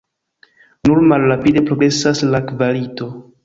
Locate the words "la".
2.33-2.43